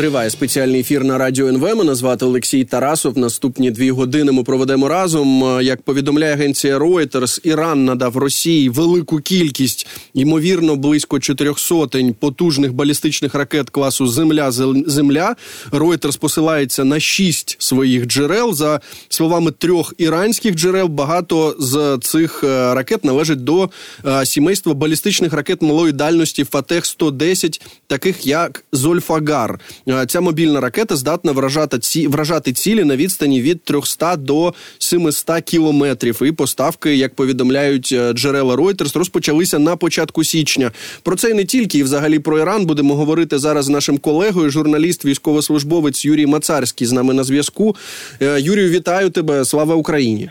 [0.00, 1.76] Триває спеціальний ефір на радіо НВ.
[1.76, 3.18] Мене звати Олексій Тарасов.
[3.18, 5.58] Наступні дві години ми проведемо разом.
[5.62, 13.34] Як повідомляє агенція Reuters, Іран надав Росії велику кількість, ймовірно, близько чотирьох сотень потужних балістичних
[13.34, 14.50] ракет класу Земля
[14.86, 15.36] Земля.
[15.70, 18.54] Reuters посилається на шість своїх джерел.
[18.54, 23.70] За словами трьох іранських джерел, багато з цих е, ракет належать до
[24.06, 29.60] е, сімейства балістичних ракет малої дальності Фатех 110 таких як Зольфагар.
[29.90, 35.40] Е, ця мобільна ракета здатна вражати ці вражати цілі на відстані від 300 до 700
[35.44, 36.22] кілометрів.
[36.22, 40.72] І поставки, як повідомляють е, джерела Reuters, розпочалися на початку січня.
[41.02, 44.50] Про це і не тільки і взагалі про Іран будемо говорити зараз з нашим колегою,
[44.50, 47.76] журналіст, військовослужбовець Юрій Мацарський з нами на зв'язку.
[48.22, 49.44] Е, Юрію, вітаю тебе!
[49.44, 50.30] Слава Україні!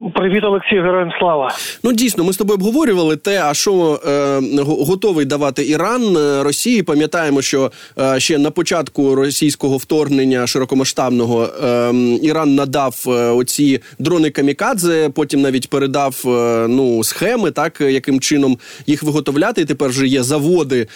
[0.00, 1.50] Привіт, Олексій, героям слава.
[1.82, 6.82] Ну дійсно, ми з тобою обговорювали те, а що е, готовий давати Іран е, Росії.
[6.82, 14.30] Пам'ятаємо, що е, ще на початку російського вторгнення широкомасштабного е, Іран надав е, оці дрони
[14.30, 15.10] камікадзе.
[15.14, 19.60] Потім навіть передав е, ну схеми, так яким чином їх виготовляти.
[19.60, 20.86] І Тепер вже є заводи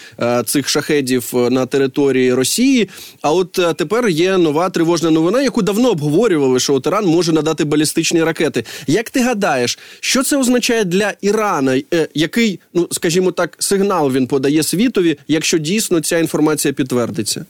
[0.45, 2.89] цих шахедів на території Росії.
[3.23, 7.65] А от тепер є нова тривожна новина, яку давно обговорювали, що от Іран може надати
[7.65, 8.65] балістичні ракети.
[8.89, 14.27] Як ти гадаєш, що це означає для Ірана, е, який, ну скажімо так, сигнал він
[14.27, 17.41] подає світові, якщо дійсно ця інформація підтвердиться?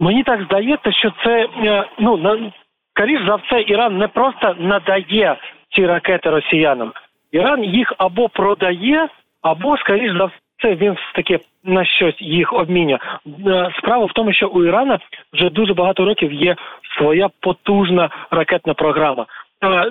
[0.00, 2.52] Мені так здається, що це е, ну на
[2.94, 5.36] скоріш за все, Іран не просто надає
[5.74, 6.92] ці ракети росіянам.
[7.32, 9.08] Іран їх або продає,
[9.42, 12.98] або скоріш за все він все таки на щось їх обмінює.
[13.46, 14.98] Е, справа в тому, що у Ірана
[15.32, 16.56] вже дуже багато років є
[16.98, 19.26] своя потужна ракетна програма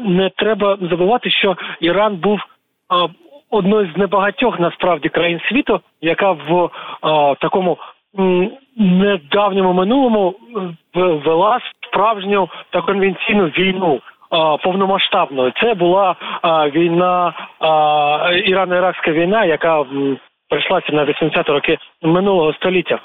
[0.01, 2.39] не треба забувати, що Іран був
[3.51, 6.69] одною з небагатьох насправді країн світу, яка в
[7.41, 7.77] такому
[8.77, 10.35] недавньому минулому
[10.93, 14.01] вела справжню та конвенційну війну.
[14.63, 16.15] Повномасштабною це була
[16.73, 17.33] війна
[18.47, 19.85] Ірано-Іракська війна, яка
[20.49, 22.99] прийшлася на 80-ті роки минулого століття.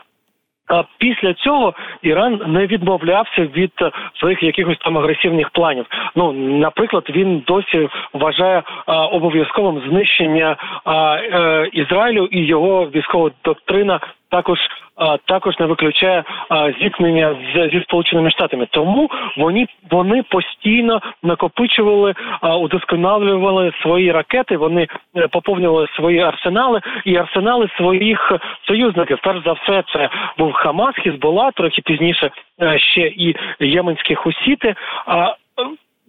[0.99, 3.73] Після цього Іран не відмовлявся від
[4.19, 5.87] своїх якихось там агресивних планів.
[6.17, 14.01] Ну, наприклад, він досі вважає а, обов'язковим знищення а, е, Ізраїлю і його військова доктрина
[14.31, 14.59] також
[15.25, 16.25] також не виключає
[16.81, 18.67] зіткнення з зі сполученими штатами.
[18.71, 22.15] Тому вони вони постійно накопичували,
[22.61, 24.57] удосконалювали свої ракети.
[24.57, 24.87] Вони
[25.17, 28.33] е, поповнювали свої арсенали і арсенали своїх
[28.67, 29.19] союзників.
[29.23, 30.09] Перш за все, це
[30.39, 32.31] був Хамас, Хізбола, трохи пізніше
[32.63, 34.75] е, ще і єменські хусіти.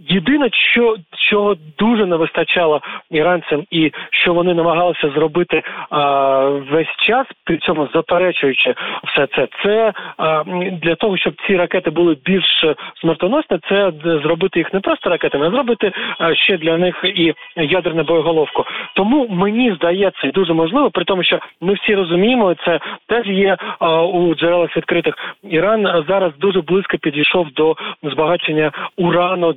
[0.09, 0.95] Єдине, що
[1.29, 2.81] чого дуже не вистачало
[3.11, 8.75] іранцям, і що вони намагалися зробити а, весь час, при цьому заперечуючи
[9.07, 10.43] все це, це а,
[10.81, 12.65] для того, щоб ці ракети були більш
[13.01, 18.03] смертоносні, це зробити їх не просто ракетами, а зробити а, ще для них і ядерну
[18.03, 18.65] боєголовку.
[18.95, 23.57] Тому мені здається, і дуже можливо, при тому, що ми всі розуміємо, це теж є
[23.79, 25.15] а, у джерелах відкритих.
[25.43, 29.53] Іран зараз дуже близько підійшов до збагачення урану.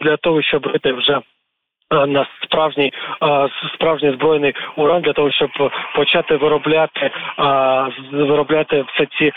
[0.00, 1.20] Для того, щоб робити вже.
[1.92, 2.92] Е, на справжній
[3.22, 5.50] е, справжній збройний уран для того, щоб
[5.94, 7.12] почати виробляти е,
[8.12, 9.32] виробляти все ці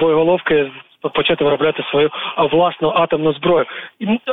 [0.00, 0.70] боєголовки,
[1.14, 2.10] почати виробляти свою
[2.52, 3.64] власну атомну зброю,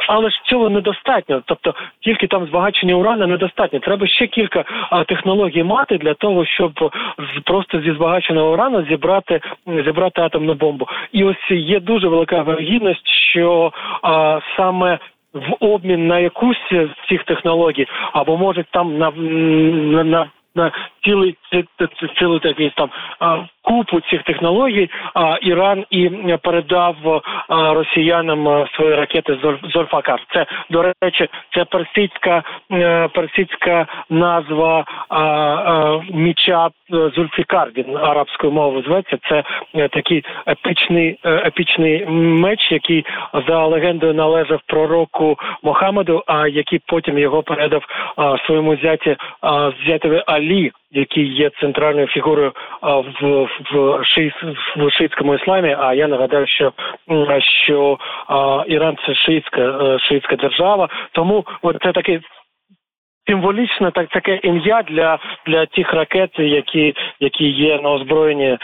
[0.07, 1.41] але ж цього недостатньо.
[1.45, 3.79] Тобто тільки там збагачення урана недостатньо.
[3.79, 4.65] Треба ще кілька
[5.07, 6.91] технологій мати для того, щоб
[7.45, 10.87] просто зі збагаченого урану зібрати зібрати атомну бомбу.
[11.11, 14.99] І ось є дуже велика вирогідність, що а, саме
[15.33, 19.11] в обмін на якусь з цих технологій, або може там на,
[20.03, 20.71] на на
[21.03, 21.35] цілий
[22.19, 22.89] цілий такий там
[23.61, 24.89] купу цих технологій.
[25.13, 26.09] А Іран і
[26.41, 26.95] передав
[27.49, 29.37] росіянам свої ракети
[29.73, 30.19] Зорфакар.
[30.33, 34.85] Це до речі, це персидська е, персидська назва
[36.11, 37.71] міча Зульфікар.
[37.77, 39.17] Він арабською мовою зветься.
[39.29, 39.43] Це
[39.75, 43.05] е, такий епічний е, епічний меч, який
[43.47, 47.83] за легендою належав пророку Мохаммеду, а який потім його передав
[48.45, 49.15] своєму зяті
[49.87, 52.51] зятеві Алі який є центральною фігурою
[52.81, 54.03] в в,
[54.77, 55.75] в шиїтському ісламі.
[55.79, 56.73] А я нагадаю, що
[57.65, 57.97] що
[58.67, 60.89] Іран це шиїтська е, шиїтська держава.
[61.11, 62.19] Тому от це таке
[63.27, 68.57] символічне так таке ім'я для для тих ракет, які які є на озброєнні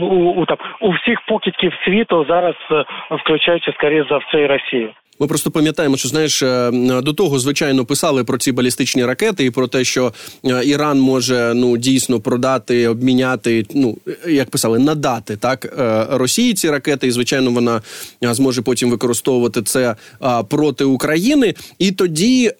[0.00, 4.90] у, у там у всіх покидьків світу зараз, е, включаючи скоріше за все і Росію.
[5.20, 6.70] Ми просто пам'ятаємо, що знаєш, е,
[7.02, 10.12] до того звичайно писали про ці балістичні ракети і про те, що
[10.44, 13.66] е, Іран може ну дійсно продати, обміняти.
[13.74, 13.96] Ну
[14.28, 17.82] як писали, надати так е, Росії ці ракети, і звичайно, вона
[18.22, 19.96] зможе потім використовувати це
[20.48, 21.54] проти України.
[21.78, 22.52] І тоді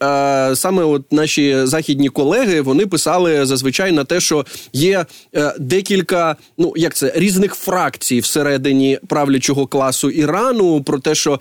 [0.54, 5.06] саме от наші західні колеги вони писали зазвичай на те, що є
[5.58, 11.40] декілька, ну як це різних фракцій всередині правлячого класу Ірану, про те, що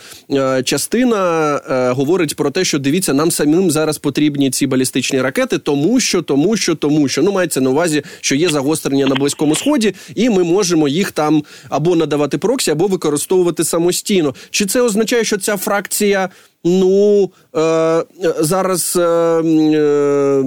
[0.63, 1.06] частина.
[1.07, 5.99] Україна е, говорить про те, що дивіться, нам самим зараз потрібні ці балістичні ракети, тому
[5.99, 9.93] що, тому що, тому що ну мається на увазі, що є загострення на близькому сході,
[10.15, 14.33] і ми можемо їх там або надавати проксі, або використовувати самостійно.
[14.49, 16.29] Чи це означає, що ця фракція?
[16.65, 18.03] Ну е,
[18.39, 20.43] зараз е, е,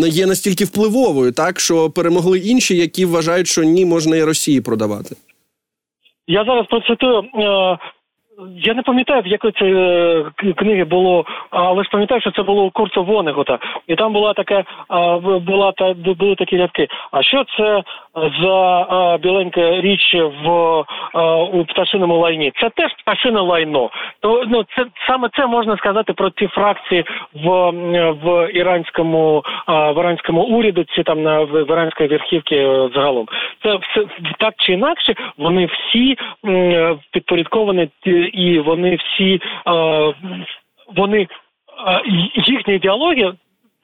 [0.00, 4.60] не є настільки впливовою, так що перемогли інші, які вважають, що ні, можна і Росії
[4.60, 5.16] продавати.
[6.26, 7.78] Я зараз процитую е,
[8.48, 12.64] я не пам'ятаю, в якої це е, книги було, але ж пам'ятаю, що це було
[12.64, 13.58] у Курцу Вонегута.
[13.86, 14.64] І там була така
[15.40, 16.88] була та були такі рядки.
[17.10, 17.82] А що це
[18.42, 20.78] за біленька річ в
[21.52, 22.52] у пташиному лайні?
[22.60, 23.90] Це теж пташине лайно.
[24.20, 27.04] То ну це саме це можна сказати про ті фракції
[27.34, 27.70] в
[28.10, 33.26] в іранському в іранському уряду, ці там на в іранської верхівки е, загалом.
[33.62, 34.04] Це все
[34.38, 36.16] так чи інакше, вони всі
[37.12, 37.88] підпорядковані
[38.32, 39.40] і вони всі
[40.96, 41.28] вони
[42.46, 43.34] їхня ідеологія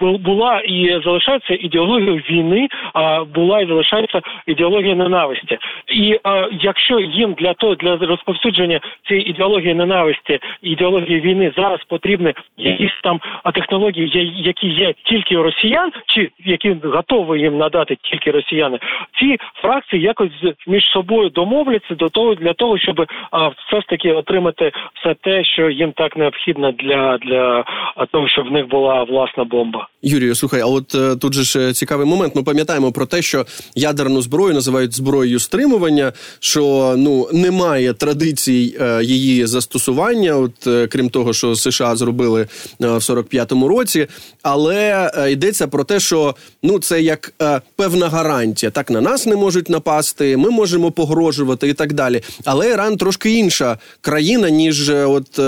[0.00, 5.58] була і залишається ідеологією війни, а була і залишається ідеологія ненависті.
[5.88, 12.34] І а, якщо їм для того для розповсюдження цієї ідеології ненависті, ідеології війни зараз потрібні
[12.56, 13.20] якісь там
[13.54, 18.78] технології, які є тільки у росіян, чи які готові їм надати тільки росіяни,
[19.18, 20.30] ці фракції якось
[20.66, 25.44] між собою домовляться до того для того, щоб а, все ж таки отримати все те,
[25.44, 27.64] що їм так необхідно для, для
[28.10, 29.85] того, щоб в них була власна бомба.
[30.06, 32.34] Юрію, слухай, а от е, тут же ж е, цікавий момент.
[32.34, 39.04] Ми пам'ятаємо про те, що ядерну зброю називають зброєю стримування, що ну немає традицій е,
[39.04, 42.46] її застосування, от е, крім того, що США зробили е,
[42.78, 44.06] в 45-му році,
[44.42, 47.32] але е, йдеться про те, що ну це як
[47.76, 48.70] певна гарантія.
[48.70, 52.22] Так на нас не можуть напасти, ми можемо погрожувати і так далі.
[52.44, 55.40] Але Іран трошки інша країна, ніж от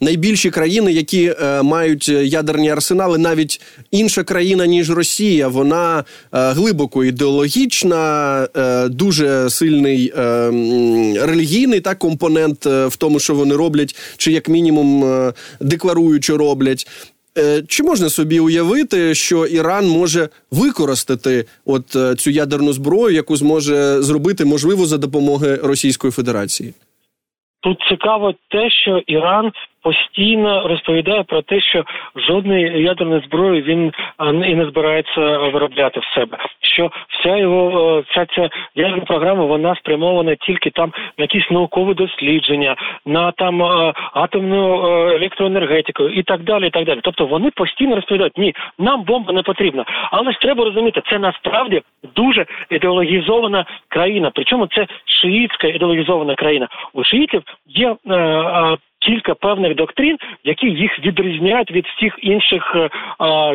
[0.00, 3.60] найбільші країни, які мають ядерні арсенали, навіть
[3.90, 5.48] інша країна ніж Росія.
[5.48, 10.22] Вона е, глибоко ідеологічна, е, дуже сильний е,
[11.26, 15.04] релігійний та компонент в тому, що вони роблять, чи як мінімум
[15.60, 16.86] декларують, що роблять.
[17.68, 24.44] Чи можна собі уявити, що Іран може використати от цю ядерну зброю, яку зможе зробити
[24.44, 26.74] можливо за допомогою Російської Федерації?
[27.66, 29.52] Тут цікаво те, що Іран
[29.86, 31.84] постійно розповідає про те, що
[32.16, 33.92] жодної ядерної зброї він
[34.46, 36.38] і не збирається виробляти в себе.
[36.60, 42.76] Що вся його вся ця ядерна програма вона спрямована тільки там на якісь наукові дослідження,
[43.06, 43.62] на там
[44.12, 46.66] атомну електроенергетику і так далі.
[46.66, 47.00] і так далі.
[47.02, 49.84] Тобто вони постійно розповідають, ні, нам бомба не потрібна.
[50.10, 51.82] Але ж треба розуміти, це насправді
[52.16, 54.30] дуже ідеологізована країна.
[54.34, 56.68] Причому це шиїтська ідеологізована країна.
[56.92, 62.90] У шиїтів є е, кілька певних доктрин, які їх відрізняють від всіх інших е,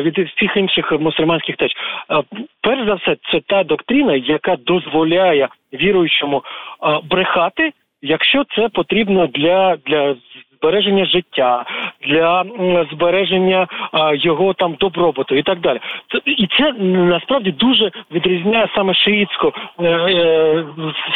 [0.02, 1.72] від всіх інших мусульманських теч.
[2.10, 2.22] Е,
[2.60, 7.72] перш за все, це та доктрина, яка дозволяє віруючому е, брехати,
[8.02, 10.16] якщо це потрібно для для
[10.62, 11.64] збереження життя,
[12.06, 12.44] для
[12.92, 13.66] збереження
[14.14, 15.80] його там добробуту і так далі.
[16.24, 20.64] І це насправді дуже відрізняє саме шиїцьку е, е,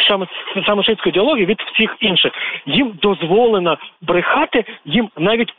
[0.07, 0.27] саме
[0.65, 2.31] саме шиїцьку ідеологію від всіх інших.
[2.65, 5.53] Їм дозволено брехати, їм навіть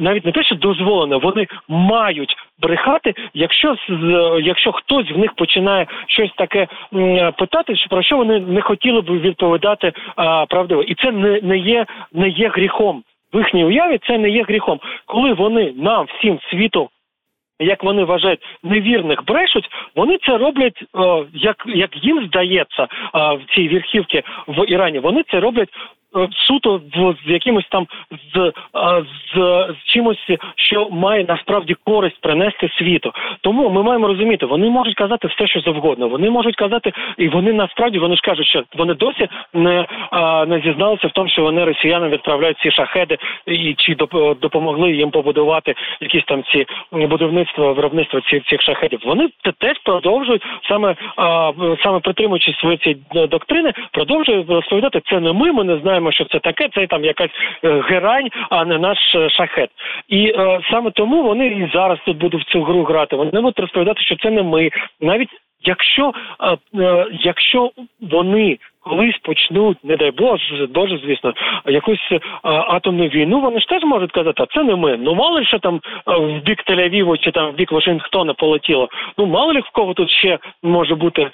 [0.00, 3.76] навіть не те, що дозволено, вони мають брехати, якщо
[4.42, 6.66] якщо хтось в них починає щось таке
[7.38, 11.86] питати, про що вони не хотіли б відповідати а, правдиво, і це не, не є
[12.12, 13.02] не є гріхом.
[13.32, 16.88] В їхній уяві це не є гріхом, коли вони нам всім світу.
[17.62, 23.40] Як вони вважають невірних брешуть, вони це роблять о, як як їм здається о, в
[23.54, 24.98] цій верхівці в Ірані.
[24.98, 25.68] Вони це роблять
[26.16, 27.86] Е, суто з якимось там
[28.34, 28.52] з, е,
[29.34, 29.36] з
[29.70, 33.12] з чимось, що має насправді користь принести світу.
[33.40, 36.08] Тому ми маємо розуміти, вони можуть казати все, що завгодно.
[36.08, 39.86] Вони можуть казати, і вони насправді вони ж кажуть, що вони досі не
[40.48, 43.94] не зізналися в тому, що вони росіянам відправляють ці шахеди і чи
[44.42, 49.00] допомогли їм побудувати якісь там ці будівництва, виробництва цих цих шахедів.
[49.04, 50.96] Вони теж продовжують саме
[51.82, 55.52] саме притримуючись своєї цієї доктрини, продовжують розповідати це не ми.
[55.52, 56.68] Ми не знаємо знаємо, що це таке.
[56.74, 57.30] Це там якась
[57.64, 59.70] е, герань, а не наш е, шахет.
[60.08, 63.16] І е, саме тому вони і зараз тут будуть в цю гру грати.
[63.16, 65.30] Вони будуть розповідати, що це не ми, навіть
[65.62, 71.32] якщо е, е, якщо вони колись почнуть, не дай Боже, Боже, звісно,
[71.66, 74.96] якусь е, атомну війну, вони ж теж можуть казати, а це не ми.
[74.96, 78.88] Ну мало ли що там е, в бік Тель-Авіву чи там в бік Вашингтона полетіло.
[79.18, 81.30] Ну мало ли в кого тут ще може бути е,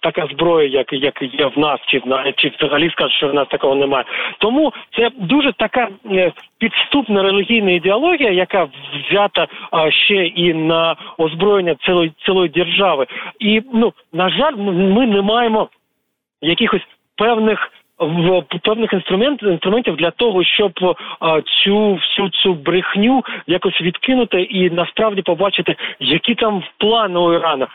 [0.00, 3.48] така зброя, як як є в нас, чи в чи взагалі скажуть, що в нас
[3.48, 4.04] такого немає.
[4.38, 5.88] Тому це дуже така
[6.58, 13.06] підступна релігійна ідеологія, яка взята е, ще і на озброєння цілої цілої держави.
[13.38, 15.68] І ну на жаль, ми не маємо
[16.42, 16.82] якихось
[17.16, 20.72] певних в певних інструмент, інструментів для того, щоб
[21.20, 27.66] а, цю всю цю брехню якось відкинути і насправді побачити, які там плани у Ірана,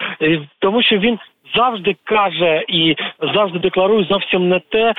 [0.60, 1.20] тому що він
[1.56, 2.96] завжди каже і
[3.36, 4.94] завжди декларує зовсім не те,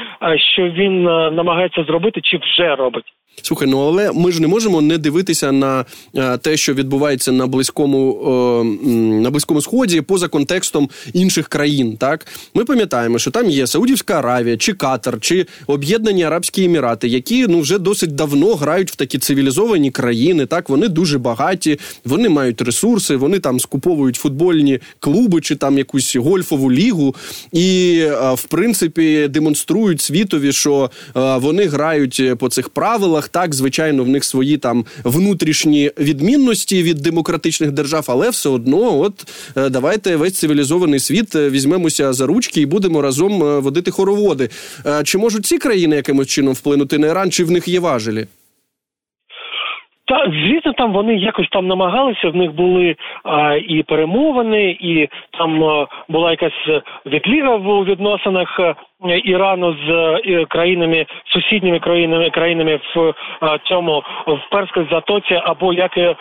[0.54, 1.02] що він
[1.34, 3.12] намагається зробити, чи вже робить.
[3.42, 7.46] Слухай, ну але ми ж не можемо не дивитися на е, те, що відбувається на
[7.46, 11.96] близькому е, на близькому сході, поза контекстом інших країн.
[11.96, 17.46] Так ми пам'ятаємо, що там є Саудівська Аравія, чи Катар, чи Об'єднані Арабські Емірати, які
[17.46, 20.46] ну вже досить давно грають в такі цивілізовані країни.
[20.46, 26.16] Так вони дуже багаті, вони мають ресурси, вони там скуповують футбольні клуби чи там якусь
[26.42, 27.14] гольфову лігу,
[27.52, 33.28] і е, в принципі демонструють світові, що вони грають по цих правилах.
[33.28, 39.26] Так, звичайно, в них свої там внутрішні відмінності від демократичних держав, але все одно, от
[39.56, 44.48] е, давайте весь цивілізований світ е, візьмемося за ручки і будемо разом е, водити хороводи.
[45.04, 48.26] Чи можуть ці країни якимось чином вплинути на Іран, чи в них є важелі?
[50.12, 52.30] Та звісно, там вони якось там намагалися.
[52.30, 58.60] В них були а, і перемовини, і там а, була якась відліга в відносинах
[59.10, 59.90] Ірану з
[60.26, 63.00] е, країнами сусідніми країнами країнами в
[63.42, 66.16] е, цьому в перській затоці, або як е,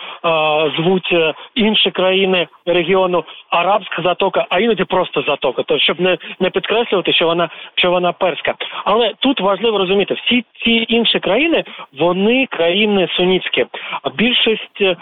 [0.76, 1.14] звуть
[1.54, 7.26] інші країни регіону Арабська затока, а іноді просто затока, то щоб не не підкреслювати, що
[7.26, 8.54] вона що вона перська.
[8.84, 11.64] Але тут важливо розуміти, всі ці інші країни
[11.98, 13.66] вони країни сунітські.
[14.14, 14.96] Більшість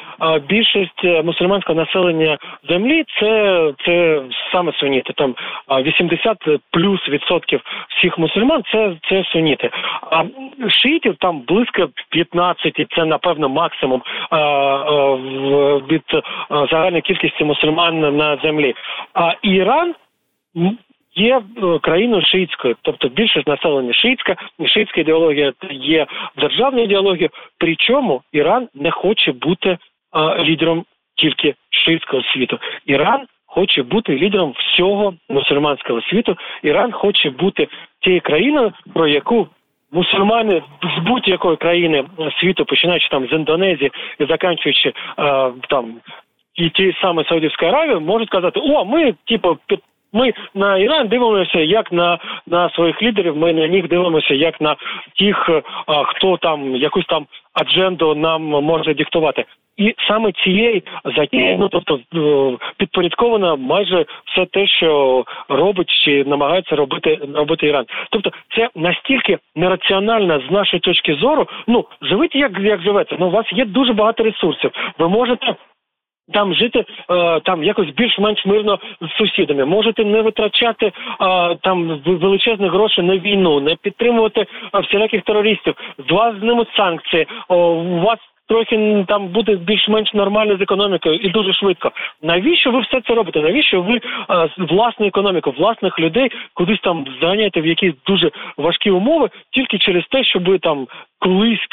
[0.49, 4.23] більшість мусульманського населення землі це це
[4.53, 5.13] саме суніти.
[5.13, 5.35] Там
[5.85, 6.37] 80
[6.71, 9.71] плюс відсотків всіх мусульман це це суніти.
[10.11, 10.25] А
[10.69, 15.17] шиїтів там близько 15, це напевно максимум а, а,
[15.77, 16.03] від
[16.71, 18.75] загальної кількості мусульман на землі.
[19.15, 19.95] А Іран.
[21.15, 24.37] Є е, країною шиїтською, тобто більшість населення шиїтська,
[24.67, 27.31] шиїтська ідеологія є державною ідеологією.
[27.59, 29.79] Причому Іран не хоче бути
[30.12, 30.85] а, лідером
[31.17, 32.59] тільки шиїтського світу.
[32.87, 36.37] Іран хоче бути лідером всього мусульманського світу.
[36.62, 37.69] Іран хоче бути
[38.00, 39.49] тією країною, про яку
[39.92, 42.04] мусульмани з будь-якої країни
[42.40, 44.92] світу, починаючи там з Індонезії і заканчуючи е,
[45.69, 45.95] там
[46.54, 49.80] і ті саме Саудівської Аравії, можуть казати: о, ми типу під.
[50.12, 53.37] Ми на Іран дивимося як на на своїх лідерів.
[53.37, 54.76] Ми на них дивимося як на
[55.19, 55.50] тих,
[55.87, 59.45] а, хто там якусь там адженду нам може диктувати.
[59.77, 60.83] І саме цієї
[61.17, 67.85] затії, ну тобто е, підпорядковано майже все те, що робить чи намагається робити робити Іран.
[68.11, 71.47] Тобто, це настільки нераціонально з нашої точки зору.
[71.67, 73.17] Ну живіть як як живете.
[73.21, 74.71] Ну у вас є дуже багато ресурсів.
[74.99, 75.55] Ви можете.
[76.33, 80.93] Там жити е, там якось більш-менш мирно з сусідами, можете не витрачати е,
[81.62, 84.47] там величезні гроші на війну, не підтримувати
[84.83, 85.75] всіляких терористів.
[86.09, 87.27] З вас знімуть санкції.
[87.49, 88.19] У вас
[88.50, 91.92] трохи там буде більш-менш нормально з економікою і дуже швидко.
[92.23, 93.40] Навіщо ви все це робите?
[93.40, 99.30] Навіщо ви а, власну економіку, власних людей кудись там зайняти в якісь дуже важкі умови
[99.50, 100.87] тільки через те, щоб ви там
[101.19, 101.66] колись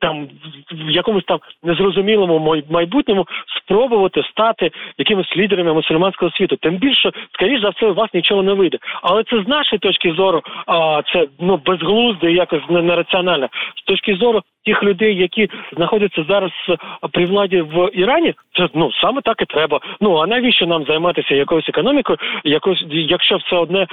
[0.00, 0.28] там
[0.72, 6.56] в якомусь там незрозумілому майбутньому спробувати стати якимось лідерами мусульманського світу.
[6.56, 8.78] Тим більше, скоріш за все, у вас нічого не вийде.
[9.02, 13.48] Але це з нашої точки зору, а це ну безглуздо і якось нераціонально.
[13.76, 16.50] З точки зору тих людей, які знаходяться зараз
[17.12, 19.80] при владі в Ірані, це ну саме так і треба.
[20.00, 22.18] Ну а навіщо нам займатися якоюсь економікою?
[22.44, 23.86] Якось, якщо все одне е,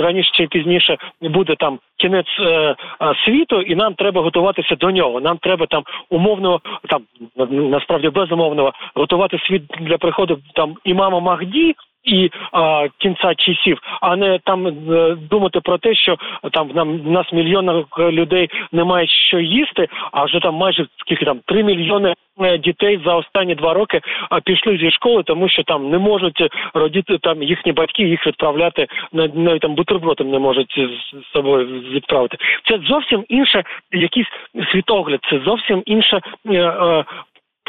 [0.00, 2.76] раніше чи пізніше буде там кінець е, е,
[3.24, 5.20] світу, і нам треба готуватися до нього.
[5.20, 7.02] Нам треба там умовно, там
[7.50, 11.74] насправді безумовно готувати світ для приходу там імама Махді.
[12.04, 16.16] І а, кінця часів, а не там е, думати про те, що
[16.52, 21.40] там нам в нас мільйони людей немає що їсти, а вже там майже скільки там
[21.46, 24.00] три мільйони е, дітей за останні два роки
[24.44, 26.42] пішли зі школи, тому що там не можуть
[26.74, 30.78] родити там їхні батьки їх відправляти навіть там бутербродом не можуть
[31.12, 32.36] з собою відправити.
[32.68, 34.26] Це зовсім інше, якийсь
[34.72, 37.04] світогляд, це зовсім інше е,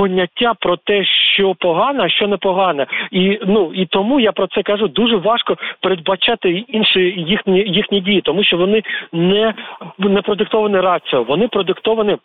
[0.01, 2.85] поняття про те, що погано, а що не погано.
[3.11, 4.87] І ну і тому я про це кажу.
[4.87, 9.53] Дуже важко передбачати інші їхні їхні дії, тому що вони не
[9.99, 12.17] не продиктовані раціо, вони продиктовані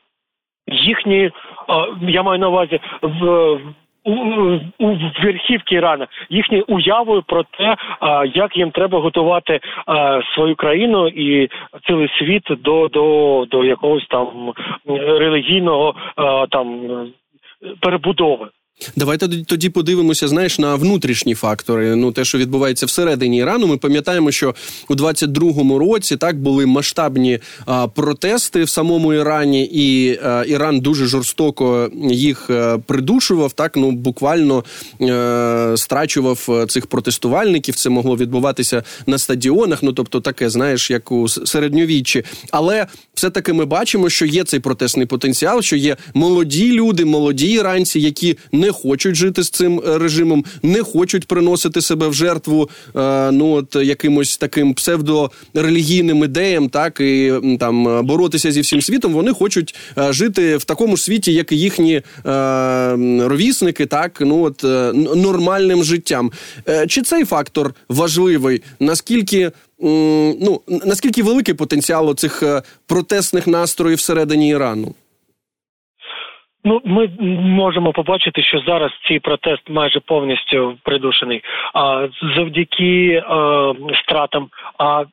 [0.68, 1.30] їхні,
[2.09, 3.59] я маю на увазі в.
[4.09, 4.12] У,
[4.78, 11.09] у верхівки Ірана їхньої уявою про те, а, як їм треба готувати а, свою країну
[11.09, 11.50] і
[11.87, 14.52] цілий світ до до, до якогось там
[14.99, 16.80] релігійного а, там
[17.81, 18.51] para Budova.
[18.97, 21.97] Давайте тоді подивимося, знаєш, на внутрішні фактори.
[21.97, 23.66] Ну, те, що відбувається всередині Ірану.
[23.66, 24.54] Ми пам'ятаємо, що
[24.88, 31.06] у 22-му році так були масштабні а, протести в самому Ірані, і а, Іран дуже
[31.06, 33.52] жорстоко їх а, е, придушував.
[33.52, 34.64] Так, ну буквально
[35.00, 37.75] е, страчував цих протестувальників.
[37.75, 39.83] Це могло відбуватися на стадіонах.
[39.83, 42.25] Ну тобто, таке, знаєш, як у середньовіччі.
[42.50, 47.50] Але все таки ми бачимо, що є цей протестний потенціал, що є молоді люди, молоді
[47.50, 52.15] іранці, які не не хочуть жити з цим е, режимом, не хочуть приносити себе в
[52.15, 59.13] жертву е, ну от якимось таким псевдорелігійним ідеям, так і там боротися зі всім світом.
[59.13, 62.03] Вони хочуть е, жити в такому ж світі, як і їхні
[63.25, 64.63] ровісники, так ну от
[65.17, 66.33] нормальним життям.
[66.89, 68.63] Чи цей фактор важливий?
[68.81, 72.43] Наскільки ну наскільки великий потенціал цих
[72.87, 74.95] протестних настроїв всередині Ірану?
[76.67, 77.09] Ну, ми
[77.41, 81.43] можемо побачити, що зараз цей протест майже повністю придушений.
[81.75, 84.49] А завдяки а, стратам.
[84.79, 85.05] А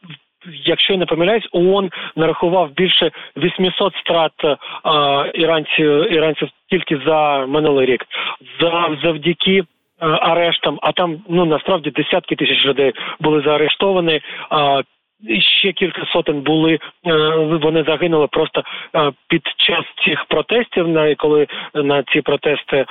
[0.65, 4.31] якщо не помиляюсь, ООН нарахував більше 800 страт
[4.83, 8.05] а, іранців іранців тільки за минулий рік.
[8.59, 9.63] За завдяки.
[9.99, 14.21] Арештам, а там ну насправді десятки тисяч людей були заарештовані.
[14.49, 14.81] А
[15.39, 17.11] ще кілька сотень були е,
[17.61, 18.63] вони загинули просто
[18.95, 20.87] е, під час цих протестів.
[20.87, 22.85] На коли на ці протести е,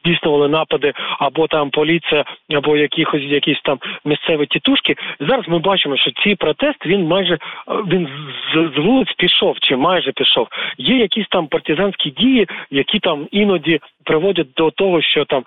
[0.00, 4.94] здійснювали напади, або там поліція, або якихось якісь там місцеві тітушки.
[5.20, 8.08] Зараз ми бачимо, що цей протест він майже він
[8.54, 10.48] з вулиць пішов, чи майже пішов.
[10.78, 15.44] Є якісь там партизанські дії, які там іноді приводять до того, що там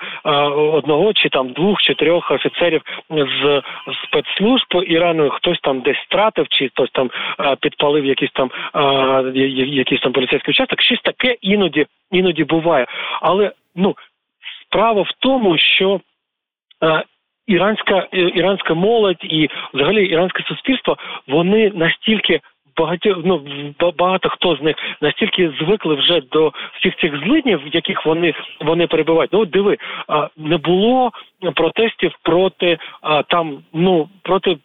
[0.73, 3.61] одного чи там двох чи трьох офіцерів з
[4.03, 7.09] спецслужб Ірану хтось там десь стратив, чи хтось там
[7.61, 8.51] підпалив якийсь там
[9.35, 10.81] якийсь там поліцейський участок.
[10.81, 12.87] Щось таке іноді іноді буває.
[13.21, 13.95] Але ну
[14.65, 15.99] справа в тому, що
[17.47, 22.39] іранська іранська молодь і взагалі іранське суспільство вони настільки
[22.79, 23.41] багатьох ну
[23.97, 28.87] багато хто з них настільки звикли вже до всіх цих злиднів, в яких вони вони
[28.87, 29.33] перебувають.
[29.33, 29.77] Ну диви,
[30.37, 31.11] не було
[31.55, 32.77] протестів проти
[33.27, 34.57] там, ну проти.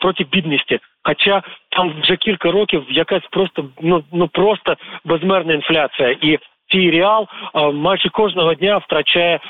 [0.00, 6.38] Проти бідності, хоча там вже кілька років якась просто ну ну просто безмерна інфляція, і
[6.74, 7.26] реал
[7.72, 9.40] майже кожного дня втрачає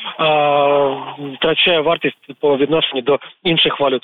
[1.35, 4.03] втрачає вартість по відношенню до інших валют.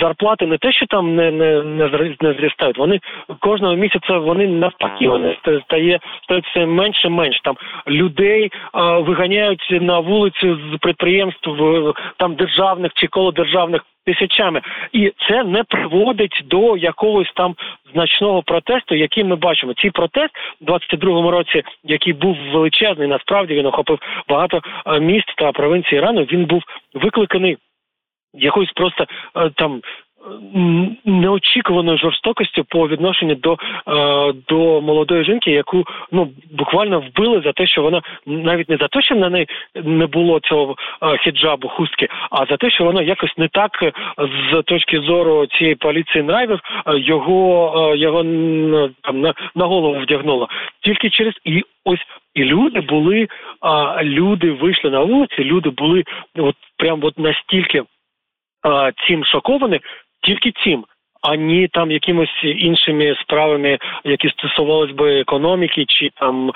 [0.00, 1.62] Зарплати не те, що там не не,
[2.20, 3.00] не зростають, Вони
[3.40, 7.40] кожного місяця вони навпаки вони стає стають все менше менш.
[7.40, 7.56] Там
[7.88, 8.52] людей
[9.00, 11.50] виганяють на вулицю з підприємств
[12.16, 14.62] там державних чи колодержавних тисячами,
[14.92, 17.54] і це не приводить до якогось там
[17.92, 19.74] значного протесту, який ми бачимо.
[19.74, 25.52] Цей протест у 22-му році, який був величезний, насправді він охопив багато е, міст та
[25.52, 26.22] провинцій Ірану.
[26.22, 26.62] Він був
[26.94, 27.56] викликаний
[28.34, 29.80] якоюсь просто е, там
[31.04, 33.56] неочікуваною жорстокістю по відношенню до е,
[34.48, 39.02] до молодої жінки, яку ну буквально вбили за те, що вона навіть не за те,
[39.02, 43.38] що на неї не було цього е, хіджабу хустки, а за те, що вона якось
[43.38, 43.92] не так е,
[44.52, 48.22] з точки зору цієї поліції нравів його його
[49.02, 50.48] там на, на голову вдягнула.
[50.80, 52.00] Тільки через і ось
[52.34, 53.28] і люди були,
[53.60, 56.04] а люди вийшли на вулиці, люди були
[56.36, 57.82] от прям от настільки
[59.06, 59.80] цим шоковані,
[60.22, 60.84] тільки цим.
[61.22, 66.50] Ані там якимось іншими справами, які стосувалися би економіки, чи там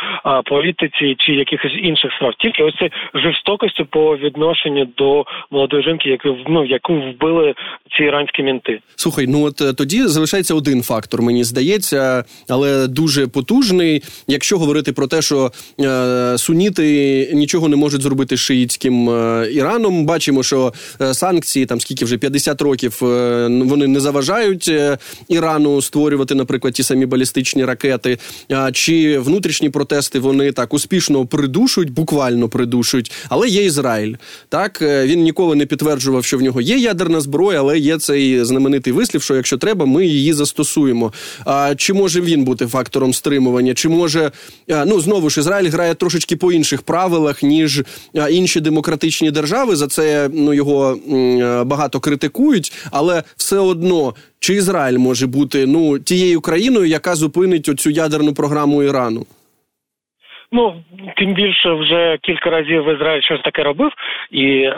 [0.45, 2.33] політиці, чи якихось інших справ.
[2.39, 7.55] Тільки ось це жорстокостю по відношенню до молодої жінки, яку ну яку вбили
[7.97, 8.81] ці іранські мінти.
[8.97, 14.03] Слухай, ну от е, тоді залишається один фактор, мені здається, але дуже потужний.
[14.29, 15.51] Якщо говорити про те, що
[15.81, 16.87] е, суніти
[17.35, 22.63] нічого не можуть зробити шиїцьким е, Іраном, бачимо, що е, санкції там скільки вже 50
[22.63, 28.19] років е, вони не заважають е, Ірану створювати, наприклад, ті самі балістичні ракети.
[28.73, 34.15] Чи внутрішні протести вони так успішно придушують, буквально придушують, але є Ізраїль.
[34.49, 38.93] Так він ніколи не підтверджував, що в нього є ядерна зброя, але є цей знаменитий
[38.93, 41.13] вислів, що якщо треба, ми її застосуємо.
[41.45, 43.75] А чи може він бути фактором стримування?
[43.75, 44.31] Чи може
[44.69, 47.83] ну знову ж Ізраїль грає трошечки по інших правилах ніж
[48.31, 49.77] інші демократичні держави?
[49.77, 50.99] За це ну його
[51.65, 54.15] багато критикують, але все одно.
[54.47, 59.23] Чи Ізраїль може бути ну тією країною, яка зупинить оцю ядерну програму Ірану?
[60.53, 60.75] Ну
[61.17, 63.91] тим більше вже кілька разів Ізраїль щось таке робив,
[64.31, 64.75] і е,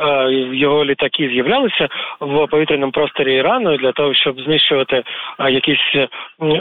[0.52, 1.88] його літаки з'являлися
[2.20, 5.02] в повітряному просторі Ірану для того, щоб знищувати
[5.38, 6.08] е, якісь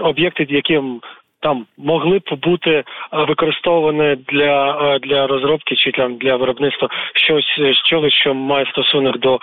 [0.02, 1.02] об'єкти, яким
[1.42, 8.34] там могли б бути використовані для для розробки чи там для виробництва щось чогось, що
[8.34, 9.40] має стосунок до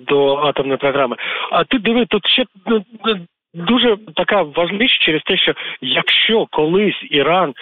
[0.00, 1.16] до атомної програми.
[1.50, 2.84] А ти диви, тут ще ну,
[3.54, 7.54] дуже така важливість через те, що якщо колись Іран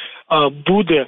[0.67, 1.07] буде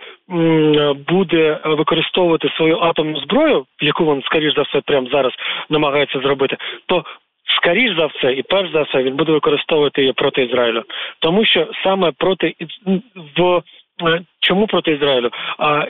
[1.08, 5.32] буде використовувати свою атомну зброю, яку він, скоріш за все, прямо зараз
[5.70, 7.04] намагається зробити, то
[7.56, 10.82] скоріш за все, і перш за все, він буде використовувати її проти Ізраїлю,
[11.18, 12.54] тому що саме проти
[13.38, 13.62] в
[14.02, 15.30] Е, чому проти Ізраїлю?
[15.58, 15.86] А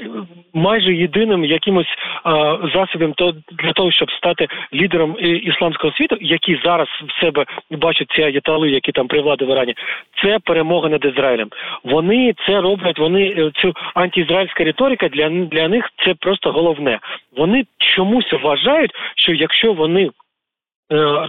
[0.54, 1.86] майже єдиним якимось
[2.24, 8.10] а, засобом то для того, щоб стати лідером ісламського світу, які зараз в себе бачать
[8.10, 9.74] ці аятали, які там при влади в Ірані,
[10.22, 11.48] це перемога над Ізраїлем.
[11.84, 12.98] Вони це роблять.
[12.98, 16.98] Вони е, цю антиізраїльська риторика для для них це просто головне.
[17.36, 20.10] Вони чомусь вважають, що якщо вони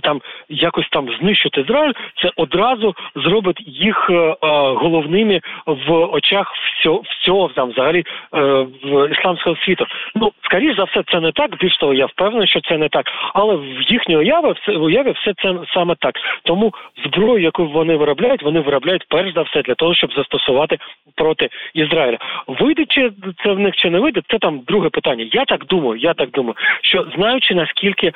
[0.04, 4.36] там якось там знищити Ізраїль, це одразу зробить їх е,
[4.76, 8.40] головними в очах всього, всього там взагалі е,
[8.84, 9.86] в ісламського світу.
[10.16, 11.58] Ну скоріш за все, це не так.
[11.58, 13.06] Більш того, я впевнений, що це не так.
[13.34, 16.16] Але в їхній уяві все уяві все це саме так.
[16.44, 16.74] Тому
[17.06, 20.78] зброю, яку вони виробляють, вони виробляють перш за все для того, щоб застосувати
[21.16, 22.18] проти Ізраїля.
[22.48, 23.12] Вийде чи
[23.44, 24.22] це в них чи не вийде?
[24.32, 25.30] Це там друге питання.
[25.32, 26.00] Я так думаю.
[26.00, 28.12] Я так думаю, що знаючи наскільки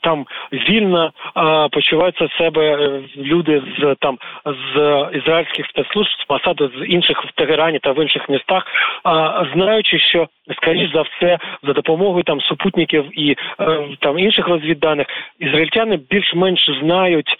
[0.00, 6.70] там вільно вільно а, почуваються себе е, люди з там з ізраїльських спецслужб з посаду
[6.78, 8.66] з інших в Тегерані та в інших містах,
[9.04, 15.06] а знаючи, що скоріш за все за допомогою там супутників і е, там інших розвідданих
[15.38, 17.36] ізраїльтяни більш-менш знають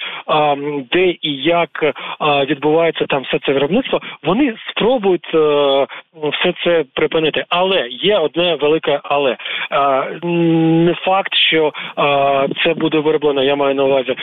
[0.93, 4.01] де і як а, відбувається там все це виробництво.
[4.23, 5.39] Вони спробують е,
[6.15, 9.37] все це припинити, але є одне велике але
[10.23, 11.73] не факт, що
[12.65, 14.17] це буде вироблено я маю на увазі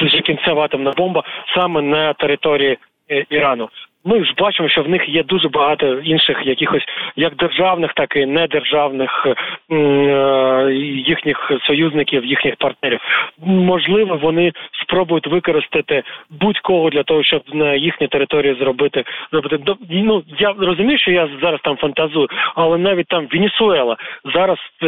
[0.00, 1.22] це ж кінцева атомна бомба
[1.54, 2.78] саме на території
[3.10, 3.68] е, Ірану.
[4.06, 6.84] Ми ж бачимо, що в них є дуже багато інших якихось
[7.16, 10.72] як державних, так і недержавних е,
[11.06, 13.00] їхніх союзників, їхніх партнерів.
[13.46, 19.58] Можливо, вони спробують використати будь-кого для того, щоб на їхній території зробити зробити
[19.90, 23.96] ну, Я розумію, що я зараз там фантазую, але навіть там Венесуела
[24.34, 24.86] зараз е,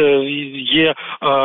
[0.55, 0.93] є,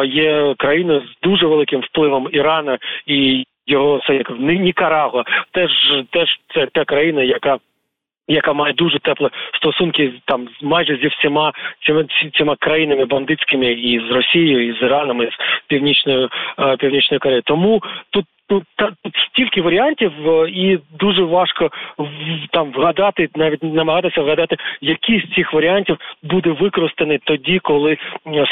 [0.05, 5.71] є країною з дуже великим впливом Ірана і його це як Нікарагуа, теж
[6.11, 7.59] теж це та країна, яка
[8.29, 11.53] яка має дуже теплі стосунки там майже зі всіма
[11.87, 12.07] цими
[12.39, 17.43] цими країнами бандитськими і з Росією, і з Іраном, і з північною е, північною Кореєю.
[17.43, 18.65] Тому тут тут,
[19.33, 21.71] стільки варіантів, е, і дуже важко
[22.51, 27.99] там вгадати, навіть намагатися вгадати, який з цих варіантів буде використаний тоді, коли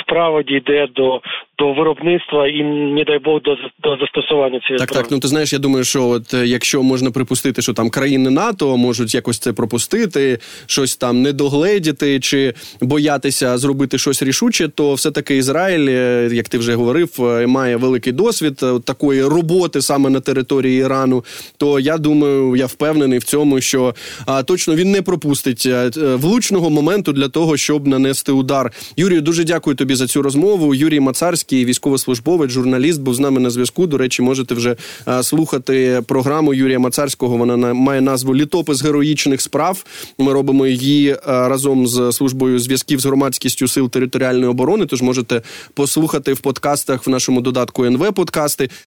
[0.01, 1.20] справа дійде до
[1.61, 2.62] до виробництва і
[2.96, 4.92] не дай Бог до до застосування цієї так.
[4.92, 8.31] Так, ну ти знаєш, я думаю, що от е, якщо можна припустити, що там країни
[8.31, 14.94] НАТО можуть якось це пропустити, щось там не догледіти чи боятися зробити щось рішуче, то
[14.94, 17.11] все таки Ізраїль, е, як ти вже говорив,
[17.46, 21.25] має великий досвід такої роботи саме на території Ірану,
[21.57, 23.94] то я думаю, я впевнений в цьому, що
[24.27, 28.73] а, точно він не пропустить е, влучного моменту для того, щоб нанести удар.
[28.96, 30.75] Юрію, дуже дякую тобі за цю розмову.
[30.75, 33.86] Юрій Мацарський, військовослужбовець, журналіст, був з нами на зв'язку.
[33.86, 34.76] До речі, можете вже
[35.22, 37.36] слухати програму Юрія Мацарського.
[37.36, 39.84] Вона на, має назву Літопис героїчних справ.
[40.18, 44.86] Ми робимо її разом з службою зв'язків з громадськістю сил територіальної оборони.
[44.86, 45.42] Тож можете
[45.74, 48.70] послухати в подкастах в нашому додатку НВ подкасти.